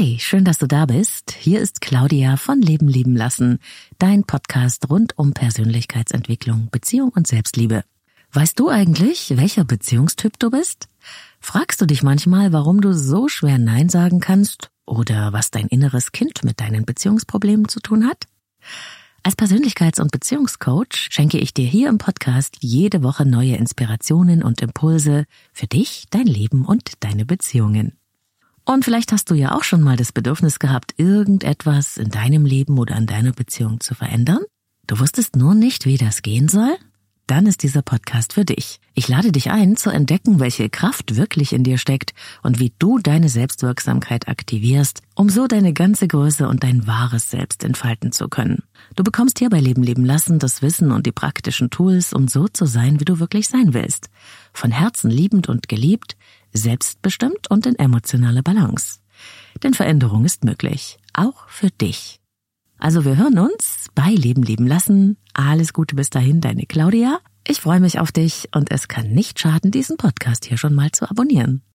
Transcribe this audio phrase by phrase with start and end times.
[0.00, 1.32] Hi, schön, dass du da bist.
[1.38, 3.58] Hier ist Claudia von Leben lieben lassen,
[3.98, 7.84] dein Podcast rund um Persönlichkeitsentwicklung, Beziehung und Selbstliebe.
[8.32, 10.88] Weißt du eigentlich, welcher Beziehungstyp du bist?
[11.38, 16.12] Fragst du dich manchmal, warum du so schwer Nein sagen kannst oder was dein inneres
[16.12, 18.24] Kind mit deinen Beziehungsproblemen zu tun hat?
[19.22, 24.62] Als Persönlichkeits- und Beziehungscoach schenke ich dir hier im Podcast jede Woche neue Inspirationen und
[24.62, 27.98] Impulse für dich, dein Leben und deine Beziehungen.
[28.70, 32.78] Und vielleicht hast du ja auch schon mal das Bedürfnis gehabt, irgendetwas in deinem Leben
[32.78, 34.44] oder in deiner Beziehung zu verändern?
[34.86, 36.76] Du wusstest nur nicht, wie das gehen soll?
[37.26, 38.78] Dann ist dieser Podcast für dich.
[38.94, 42.12] Ich lade dich ein, zu entdecken, welche Kraft wirklich in dir steckt
[42.44, 47.64] und wie du deine Selbstwirksamkeit aktivierst, um so deine ganze Größe und dein wahres Selbst
[47.64, 48.62] entfalten zu können.
[48.94, 52.46] Du bekommst hier bei Leben leben lassen das Wissen und die praktischen Tools, um so
[52.46, 54.10] zu sein, wie du wirklich sein willst.
[54.52, 56.16] Von Herzen liebend und geliebt,
[56.52, 58.98] selbstbestimmt und in emotionaler Balance.
[59.62, 62.20] Denn Veränderung ist möglich, auch für dich.
[62.78, 65.18] Also wir hören uns bei Leben leben lassen.
[65.34, 67.20] Alles Gute bis dahin, deine Claudia.
[67.46, 70.90] Ich freue mich auf dich und es kann nicht schaden, diesen Podcast hier schon mal
[70.92, 71.62] zu abonnieren.